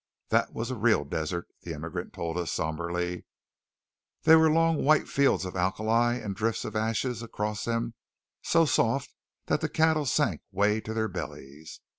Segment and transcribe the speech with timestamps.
[0.29, 3.23] "That was a real desert," the immigrant told us sombrely.
[4.23, 7.93] "There were long white fields of alkali and drifts of ashes across them
[8.41, 9.13] so soft
[9.45, 11.81] that the cattle sank way to their bellies.